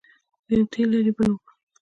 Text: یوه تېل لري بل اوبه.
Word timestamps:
یوه 0.51 0.65
تېل 0.73 0.87
لري 0.93 1.11
بل 1.17 1.27
اوبه. 1.31 1.49